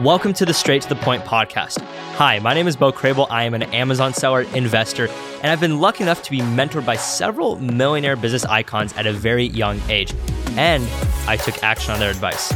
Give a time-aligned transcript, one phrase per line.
[0.00, 1.80] Welcome to the Straight to the Point podcast.
[2.16, 3.26] Hi, my name is Bo Crable.
[3.30, 6.96] I am an Amazon seller, investor, and I've been lucky enough to be mentored by
[6.96, 10.12] several millionaire business icons at a very young age,
[10.58, 10.86] and
[11.26, 12.50] I took action on their advice.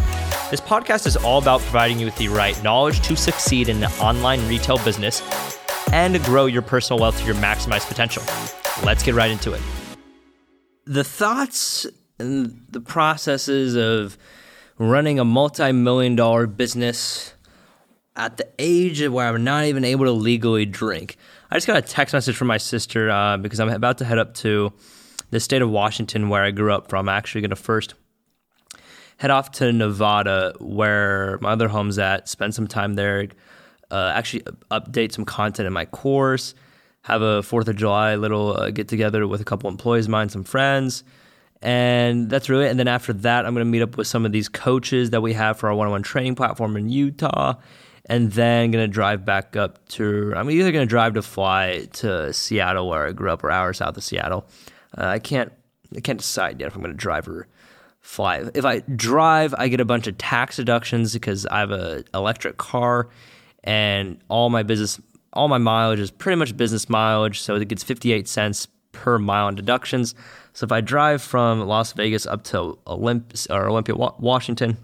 [0.50, 3.88] This podcast is all about providing you with the right knowledge to succeed in the
[4.02, 5.22] online retail business
[5.92, 8.22] and grow your personal wealth to your maximized potential.
[8.84, 9.62] Let's get right into it.
[10.84, 11.86] The thoughts
[12.18, 14.18] and the processes of
[14.80, 17.34] running a multi million dollar business
[18.16, 21.16] at the age where I'm not even able to legally drink.
[21.50, 24.18] I just got a text message from my sister uh, because I'm about to head
[24.18, 24.72] up to
[25.30, 27.08] the state of Washington where I grew up from.
[27.08, 27.94] I'm actually going to first
[29.18, 33.28] head off to Nevada where my other home's at, spend some time there,
[33.90, 36.54] uh, actually update some content in my course,
[37.02, 40.30] have a 4th of July little uh, get together with a couple employees of mine,
[40.30, 41.04] some friends
[41.62, 42.70] and that's really it.
[42.70, 45.20] And then after that, I'm going to meet up with some of these coaches that
[45.20, 47.54] we have for our one on one training platform in Utah.
[48.06, 51.86] And then going to drive back up to, I'm either going to drive to fly
[51.94, 54.48] to Seattle, where I grew up, or hours south of Seattle.
[54.96, 55.52] Uh, I can't,
[55.94, 57.46] I can't decide yet if I'm going to drive or
[58.00, 58.42] fly.
[58.54, 62.56] If I drive, I get a bunch of tax deductions because I have a electric
[62.56, 63.10] car,
[63.62, 65.00] and all my business,
[65.32, 67.40] all my mileage is pretty much business mileage.
[67.40, 70.14] So it gets 58 cents per mile in deductions.
[70.52, 74.76] So if I drive from Las Vegas up to Olymp- or Olympia, Washington,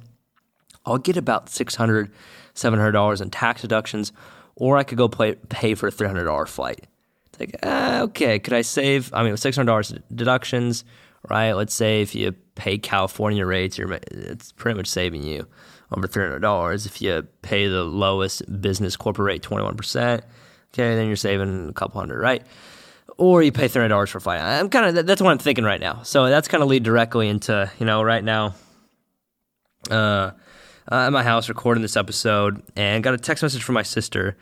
[0.85, 2.11] I'll get about $600,
[2.55, 4.13] $700 in tax deductions,
[4.55, 6.87] or I could go play, pay for a $300 flight.
[7.27, 9.13] It's like, uh, okay, could I save?
[9.13, 10.85] I mean, $600 deductions,
[11.29, 11.53] right?
[11.53, 15.47] Let's say if you pay California rates, you're, it's pretty much saving you
[15.93, 16.87] over $300.
[16.87, 20.23] If you pay the lowest business corporate rate, 21%,
[20.73, 22.45] okay, then you're saving a couple hundred, right?
[23.19, 24.41] Or you pay thirty dollars for flight.
[24.41, 26.03] I'm kind of that's what I'm thinking right now.
[26.03, 28.55] So that's kind of lead directly into you know right now.
[29.91, 30.33] Uh,
[30.91, 34.36] at my house recording this episode and got a text message from my sister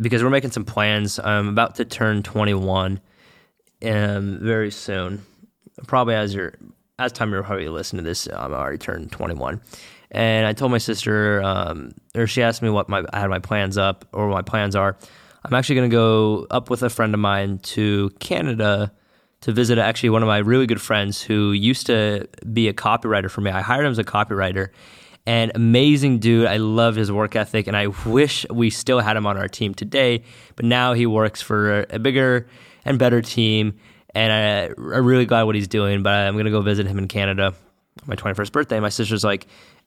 [0.00, 1.18] because we're making some plans.
[1.18, 3.00] I'm about to turn 21
[3.84, 5.24] um, very soon.
[5.86, 6.54] Probably as you're
[6.98, 9.60] as time you're probably listening to this, I'm already turned 21.
[10.12, 13.40] And I told my sister, um, or she asked me what my I had my
[13.40, 14.96] plans up or what my plans are.
[15.44, 18.92] I'm actually going to go up with a friend of mine to Canada
[19.42, 23.30] to visit actually one of my really good friends who used to be a copywriter
[23.30, 23.50] for me.
[23.50, 24.68] I hired him as a copywriter
[25.26, 26.46] and amazing dude.
[26.46, 29.74] I love his work ethic and I wish we still had him on our team
[29.74, 30.22] today,
[30.56, 32.46] but now he works for a bigger
[32.86, 33.78] and better team
[34.14, 36.98] and I, am really glad what he's doing, but I'm going to go visit him
[36.98, 38.80] in Canada on my 21st birthday.
[38.80, 39.46] My sister's like,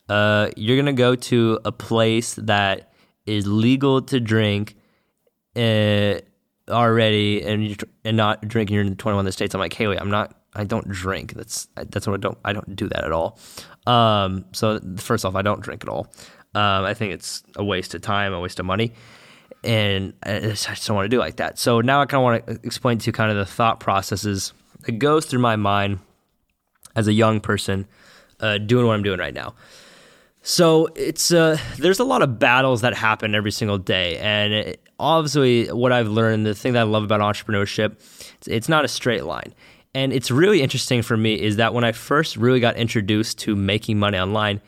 [0.09, 2.91] uh, you're going to go to a place that
[3.25, 4.76] is legal to drink
[5.57, 6.19] uh,
[6.72, 7.75] already and you,
[8.06, 8.75] and not drinking.
[8.75, 9.53] You're in 21 in the states.
[9.56, 10.35] I'm like, hey, wait, I'm not.
[10.53, 11.34] I don't drink.
[11.34, 12.38] That's that's what I don't.
[12.45, 13.40] I don't do that at all.
[13.85, 16.07] Um, so first off, I don't drink at all.
[16.56, 18.94] Um, I think it's a waste of time, a waste of money,
[19.63, 21.59] and I just don't want to do like that.
[21.59, 24.53] So now I kind of want to explain to you kind of the thought processes
[24.81, 26.00] that goes through my mind
[26.96, 27.85] as a young person
[28.40, 29.53] uh, doing what I'm doing right now.
[30.47, 34.81] So it's uh, there's a lot of battles that happen every single day, and it,
[34.97, 37.97] obviously, what I've learned, the thing that I love about entrepreneurship,
[38.38, 39.53] it's, it's not a straight line.
[39.94, 43.58] And it's really interesting for me is that when I first really got introduced to
[43.58, 44.62] making money online,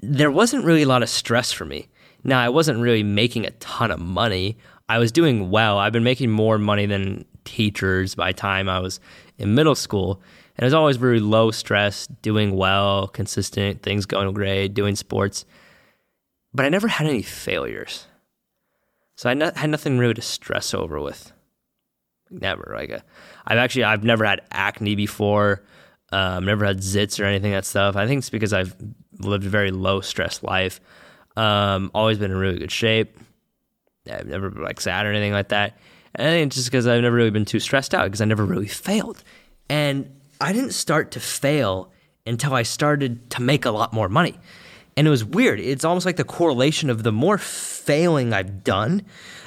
[0.00, 1.86] there wasn't really a lot of stress for me.
[2.24, 4.58] Now, I wasn't really making a ton of money.
[4.88, 5.78] I was doing well.
[5.78, 8.98] I've been making more money than teachers by time I was
[9.38, 10.20] in middle school.
[10.56, 15.44] And it was always very low stress, doing well, consistent, things going great, doing sports.
[16.54, 18.06] But I never had any failures.
[19.16, 21.32] So I no- had nothing really to stress over with.
[22.30, 22.72] Never.
[22.74, 23.00] Like, uh,
[23.46, 25.62] I've actually, I've never had acne before.
[26.10, 27.96] Um, never had zits or anything that stuff.
[27.96, 28.74] I think it's because I've
[29.18, 30.80] lived a very low stress life.
[31.36, 33.18] Um, always been in really good shape.
[34.10, 35.76] I've never like sad or anything like that.
[36.14, 38.24] And I think it's just because I've never really been too stressed out because I
[38.24, 39.22] never really failed.
[39.68, 40.10] And
[40.40, 41.92] I didn't start to fail
[42.26, 44.38] until I started to make a lot more money.
[44.96, 45.60] And it was weird.
[45.60, 49.02] It's almost like the correlation of the more failing I've done,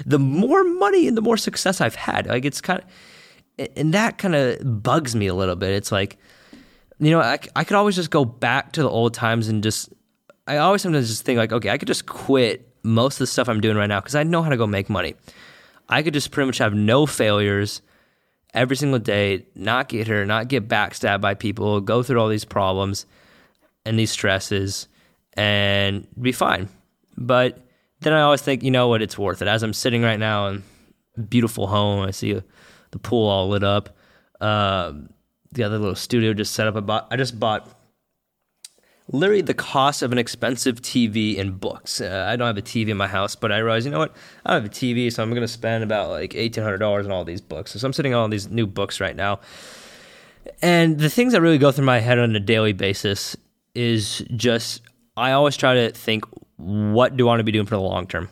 [0.06, 2.28] the more money and the more success I've had.
[2.28, 5.72] Like it's kind of, and that kind of bugs me a little bit.
[5.72, 6.18] It's like,
[7.00, 9.90] you know, I, I could always just go back to the old times and just,
[10.48, 13.50] I always sometimes just think like, okay, I could just quit most of the stuff
[13.50, 15.16] I'm doing right now because I know how to go make money.
[15.90, 17.82] I could just pretty much have no failures
[18.54, 22.46] every single day, not get hurt, not get backstabbed by people, go through all these
[22.46, 23.06] problems
[23.86, 24.88] and these stresses
[25.34, 26.70] and be fine.
[27.18, 27.60] But
[28.02, 29.48] then I always think, you know what, it's worth it.
[29.48, 30.64] As I'm sitting right now in
[31.18, 32.42] a beautiful home, I see
[32.92, 33.96] the pool all lit up.
[34.42, 35.10] Um,
[35.52, 36.76] the other little studio just set up.
[36.76, 37.08] I bought.
[37.12, 37.68] I just bought
[39.12, 42.00] literally the cost of an expensive TV and books.
[42.00, 44.16] Uh, I don't have a TV in my house, but I realized, you know what?
[44.46, 47.26] I don't have a TV, so I'm going to spend about like $1,800 on all
[47.26, 47.72] these books.
[47.72, 49.40] So I'm sitting on all these new books right now.
[50.62, 53.36] And the things that really go through my head on a daily basis
[53.74, 54.82] is just,
[55.18, 56.24] I always try to think,
[56.58, 58.30] what do I want to be doing for the long term?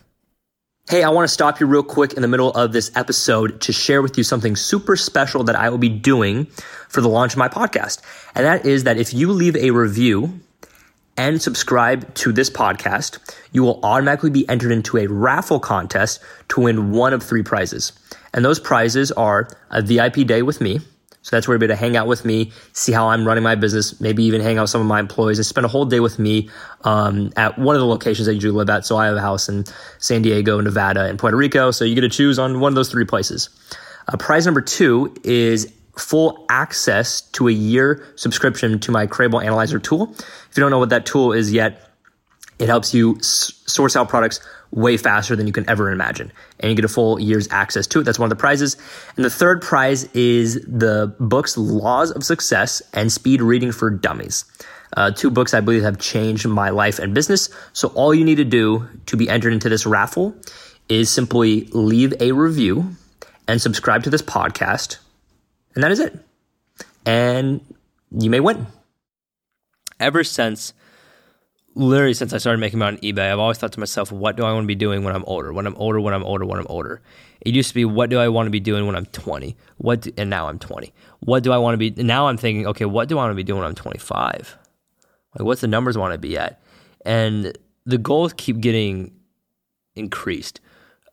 [0.88, 3.72] Hey, I want to stop you real quick in the middle of this episode to
[3.74, 6.46] share with you something super special that I will be doing
[6.88, 8.00] for the launch of my podcast.
[8.34, 10.40] And that is that if you leave a review
[11.18, 13.18] and subscribe to this podcast,
[13.52, 16.20] you will automatically be entered into a raffle contest
[16.50, 17.92] to win one of three prizes.
[18.32, 20.80] And those prizes are a VIP day with me.
[21.22, 23.42] So that's where you'll be able to hang out with me, see how I'm running
[23.42, 25.84] my business, maybe even hang out with some of my employees and spend a whole
[25.84, 26.48] day with me
[26.84, 28.86] um, at one of the locations I usually live at.
[28.86, 29.64] So I have a house in
[29.98, 31.70] San Diego, Nevada, and Puerto Rico.
[31.70, 33.50] So you get to choose on one of those three places.
[34.06, 39.78] Uh, prize number two is full access to a year subscription to my Craveable Analyzer
[39.78, 40.12] tool.
[40.12, 41.90] If you don't know what that tool is yet,
[42.58, 44.40] it helps you s- source out products
[44.70, 46.32] way faster than you can ever imagine.
[46.60, 48.04] And you get a full year's access to it.
[48.04, 48.76] That's one of the prizes.
[49.16, 54.44] And the third prize is the books Laws of Success and Speed Reading for Dummies.
[54.96, 57.50] Uh, two books I believe have changed my life and business.
[57.72, 60.34] So all you need to do to be entered into this raffle
[60.88, 62.96] is simply leave a review
[63.46, 64.98] and subscribe to this podcast
[65.78, 66.18] and that is it.
[67.06, 67.60] And
[68.10, 68.66] you may win.
[70.00, 70.72] Ever since,
[71.76, 74.44] literally since I started making money on eBay, I've always thought to myself, what do
[74.44, 75.52] I want to be doing when I'm older?
[75.52, 77.00] When I'm older, when I'm older, when I'm older.
[77.42, 79.56] It used to be, what do I want to be doing when I'm 20?
[79.76, 80.92] What do, and now I'm 20.
[81.20, 82.02] What do I want to be?
[82.02, 84.58] Now I'm thinking, okay, what do I want to be doing when I'm 25?
[85.38, 86.60] Like, what's the numbers want to be at?
[87.06, 89.12] And the goals keep getting
[89.94, 90.60] increased.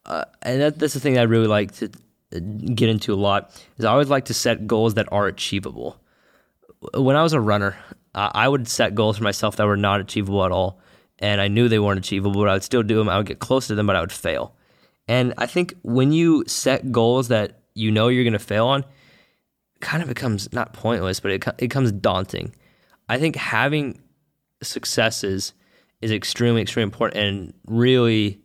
[0.07, 1.91] Uh, and that, that's the thing I really like to
[2.39, 5.99] get into a lot is I always like to set goals that are achievable.
[6.93, 7.77] When I was a runner,
[8.13, 10.79] I would set goals for myself that were not achievable at all.
[11.19, 13.09] And I knew they weren't achievable, but I would still do them.
[13.09, 14.55] I would get close to them, but I would fail.
[15.07, 18.85] And I think when you set goals that you know you're going to fail on,
[19.81, 22.55] kind of becomes not pointless, but it, it becomes daunting.
[23.07, 24.01] I think having
[24.63, 25.53] successes
[26.01, 28.41] is extremely, extremely important and really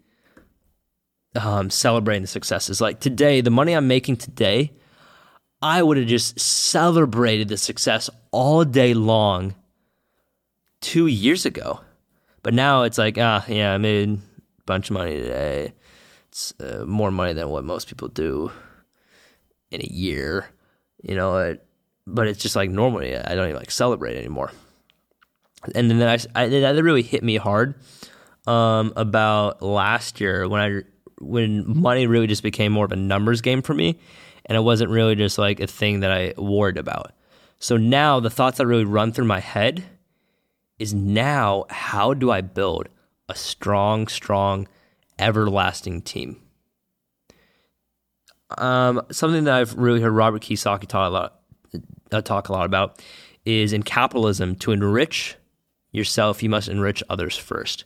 [1.37, 2.81] um, celebrating the successes.
[2.81, 4.73] Like today, the money I'm making today,
[5.62, 9.55] I would have just celebrated the success all day long
[10.81, 11.81] two years ago.
[12.43, 14.19] But now it's like, ah, yeah, I made a
[14.65, 15.73] bunch of money today.
[16.29, 18.50] It's uh, more money than what most people do
[19.71, 20.47] in a year,
[21.03, 21.37] you know.
[21.38, 21.67] It,
[22.06, 24.53] but it's just like normally, I don't even like celebrate anymore.
[25.75, 27.75] And then I, I that really hit me hard
[28.47, 30.83] um, about last year when I
[31.21, 33.99] when money really just became more of a numbers game for me
[34.47, 37.13] and it wasn't really just like a thing that I worried about.
[37.59, 39.85] So now the thoughts that really run through my head
[40.79, 42.89] is now how do I build
[43.29, 44.67] a strong, strong,
[45.19, 46.41] everlasting team?
[48.57, 51.41] Um, something that I've really heard Robert Kiyosaki talk a lot,
[52.11, 53.01] uh, talk a lot about
[53.45, 55.37] is in capitalism to enrich
[55.93, 57.85] yourself, you must enrich others first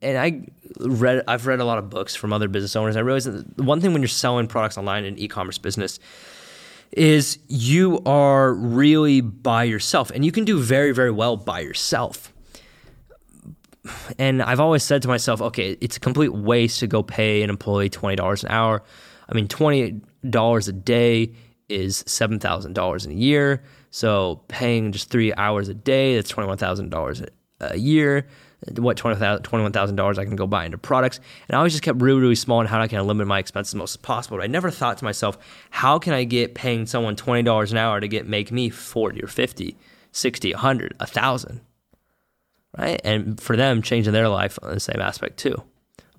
[0.00, 0.46] and I
[0.78, 2.96] read I've read a lot of books from other business owners.
[2.96, 5.98] I realize that the one thing when you're selling products online in e-commerce business
[6.92, 12.32] is you are really by yourself and you can do very very well by yourself.
[14.18, 17.48] And I've always said to myself, okay, it's a complete waste to go pay an
[17.48, 18.82] employee $20 an hour.
[19.28, 21.32] I mean, $20 a day
[21.68, 23.62] is $7,000 in a year.
[23.90, 27.28] So paying just 3 hours a day, that's $21,000
[27.60, 28.26] a year
[28.76, 31.20] what $21,000 I can go buy into products.
[31.48, 33.74] And I always just kept really, really small on how I can limit my expenses
[33.74, 34.36] as most as possible.
[34.36, 35.38] But I never thought to myself,
[35.70, 39.28] how can I get paying someone $20 an hour to get make me 40 or
[39.28, 39.76] 50,
[40.10, 41.60] 60, 100, 1,000?
[42.76, 43.00] Right?
[43.04, 45.62] And for them, changing their life on the same aspect too.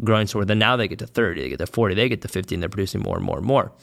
[0.01, 2.29] Growing store, then now they get to 30, they get to 40, they get to
[2.29, 3.73] 50, and they're producing more and more and more.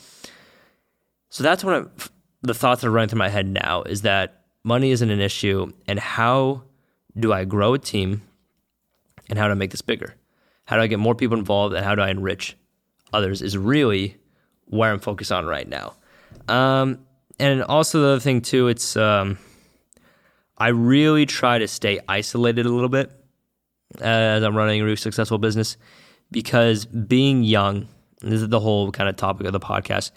[1.29, 2.11] So that's one of
[2.41, 5.73] the thoughts that are running through my head now is that money isn't an issue,
[5.87, 6.63] and how
[7.19, 8.23] do I grow a team
[9.29, 10.15] and how do I make this bigger?
[10.67, 12.57] How do I get more people involved and how do I enrich
[13.13, 14.17] others is really
[14.67, 15.95] where I'm focused on right now.
[16.49, 17.01] Um,
[17.39, 19.39] and also the other thing too, it's um,
[20.59, 23.11] I really try to stay isolated a little bit
[24.01, 25.77] as I'm running a really successful business
[26.31, 27.89] because being young,
[28.21, 30.11] this is the whole kind of topic of the podcast.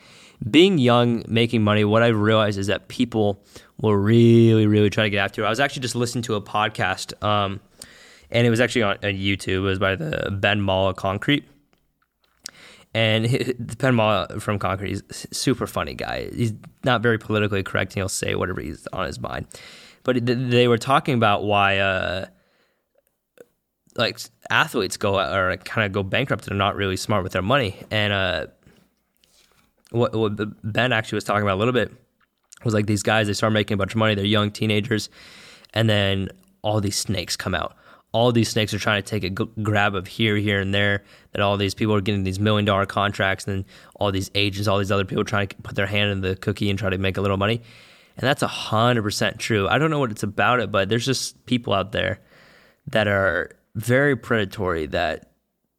[0.50, 3.44] Being young, making money, what I've realized is that people
[3.82, 5.46] will really, really try to get after it.
[5.46, 7.60] I was actually just listening to a podcast um,
[8.32, 9.48] and it was actually on, on YouTube.
[9.48, 11.46] It was by the Ben Mallah Concrete.
[12.94, 13.28] And
[13.78, 16.30] Ben Mallah from Concrete, he's super funny guy.
[16.34, 16.54] He's
[16.84, 19.46] not very politically correct, and he'll say whatever he's on his mind.
[20.04, 22.26] but they were talking about why uh,
[24.00, 27.42] like athletes go or kind of go bankrupt and are not really smart with their
[27.42, 27.76] money.
[27.92, 28.48] And uh,
[29.92, 31.92] what, what Ben actually was talking about a little bit
[32.64, 34.16] was like these guys they start making a bunch of money.
[34.16, 35.10] They're young teenagers,
[35.74, 36.30] and then
[36.62, 37.76] all these snakes come out.
[38.12, 41.04] All these snakes are trying to take a g- grab of here, here, and there.
[41.34, 43.66] That all these people are getting these million dollar contracts, and
[43.96, 46.70] all these agents, all these other people trying to put their hand in the cookie
[46.70, 47.62] and try to make a little money.
[48.18, 49.68] And that's a hundred percent true.
[49.68, 52.20] I don't know what it's about it, but there's just people out there
[52.88, 55.32] that are very predatory that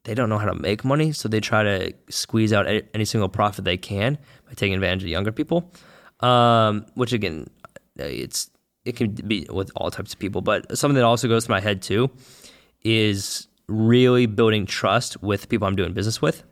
[0.04, 3.28] they don't know how to make money, so they try to squeeze out any single
[3.28, 5.70] profit they can by taking advantage of younger people.
[6.20, 7.46] Um, which again,
[7.96, 8.50] it's
[8.84, 11.60] it can be with all types of people, but something that also goes to my
[11.60, 12.10] head too
[12.82, 16.44] is really building trust with people I'm doing business with.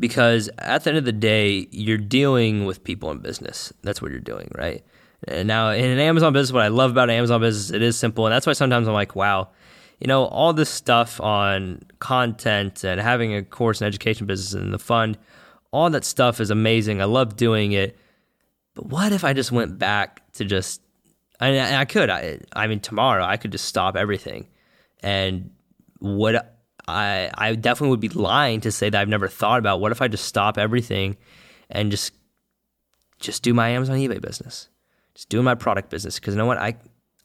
[0.00, 3.72] Because at the end of the day, you're dealing with people in business.
[3.82, 4.84] That's what you're doing, right?
[5.26, 7.96] And now in an Amazon business, what I love about an Amazon business, it is
[7.98, 9.48] simple, and that's why sometimes I'm like, wow,
[9.98, 14.72] you know, all this stuff on content and having a course and education business and
[14.72, 15.18] the fund,
[15.72, 17.02] all that stuff is amazing.
[17.02, 17.96] I love doing it,
[18.74, 20.80] but what if I just went back to just,
[21.40, 24.46] I, I could, I, I mean, tomorrow I could just stop everything,
[25.02, 25.50] and
[25.98, 26.54] what
[26.86, 29.80] I, I definitely would be lying to say that I've never thought about.
[29.80, 31.16] What if I just stop everything
[31.68, 32.12] and just,
[33.18, 34.68] just do my Amazon eBay business?
[35.18, 36.76] Just doing my product business because you know what I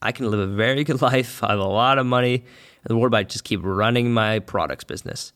[0.02, 1.44] I can live a very good life.
[1.44, 2.34] I have a lot of money.
[2.36, 5.32] And the world I just keep running my products business.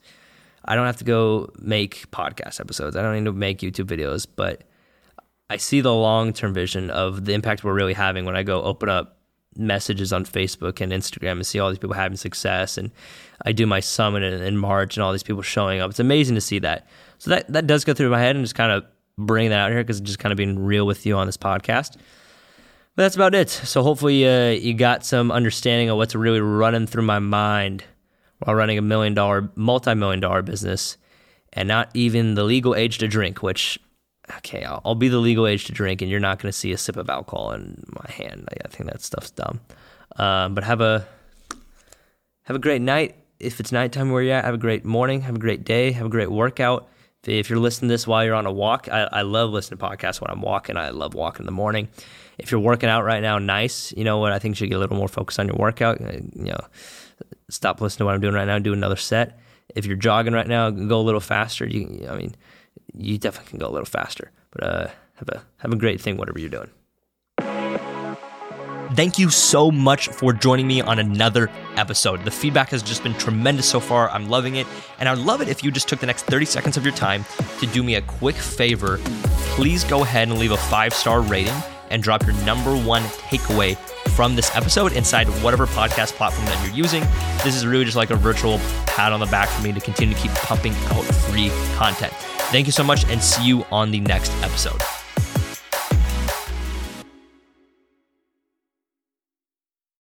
[0.64, 2.96] I don't have to go make podcast episodes.
[2.96, 4.64] I don't need to make YouTube videos, but
[5.48, 8.60] I see the long term vision of the impact we're really having when I go
[8.62, 9.18] open up
[9.56, 12.76] messages on Facebook and Instagram and see all these people having success.
[12.76, 12.90] And
[13.46, 15.90] I do my summit in, in March and all these people showing up.
[15.90, 16.88] It's amazing to see that.
[17.18, 18.84] So that, that does go through my head and just kind of
[19.16, 21.96] bring that out here because just kind of being real with you on this podcast.
[22.98, 23.48] But that's about it.
[23.48, 27.84] So hopefully uh, you got some understanding of what's really running through my mind
[28.40, 30.96] while running a million dollar, multi million dollar business,
[31.52, 33.40] and not even the legal age to drink.
[33.40, 33.78] Which,
[34.38, 36.72] okay, I'll, I'll be the legal age to drink, and you're not going to see
[36.72, 38.48] a sip of alcohol in my hand.
[38.50, 39.60] I, I think that stuff's dumb.
[40.16, 41.06] Um, but have a
[42.46, 43.14] have a great night.
[43.38, 45.20] If it's nighttime where you're at, have a great morning.
[45.20, 45.92] Have a great day.
[45.92, 46.88] Have a great workout.
[47.24, 49.84] If you're listening to this while you're on a walk, I, I love listening to
[49.84, 50.76] podcasts when I'm walking.
[50.76, 51.88] I love walking in the morning
[52.38, 53.92] if you're working out right now, nice.
[53.96, 54.32] You know what?
[54.32, 56.00] I think you should get a little more focused on your workout.
[56.00, 56.60] Uh, you know,
[57.50, 58.54] stop listening to what I'm doing right now.
[58.54, 59.38] And do another set.
[59.74, 61.66] If you're jogging right now, go a little faster.
[61.66, 62.34] You, I mean,
[62.94, 64.30] you definitely can go a little faster.
[64.52, 66.70] But uh, have a have a great thing, whatever you're doing.
[68.98, 72.24] Thank you so much for joining me on another episode.
[72.24, 74.10] The feedback has just been tremendous so far.
[74.10, 74.66] I'm loving it.
[74.98, 77.24] And I'd love it if you just took the next 30 seconds of your time
[77.60, 78.98] to do me a quick favor.
[79.54, 81.54] Please go ahead and leave a five star rating
[81.90, 83.76] and drop your number one takeaway
[84.16, 87.04] from this episode inside whatever podcast platform that you're using.
[87.44, 90.12] This is really just like a virtual pat on the back for me to continue
[90.12, 92.12] to keep pumping out free content.
[92.50, 94.82] Thank you so much and see you on the next episode.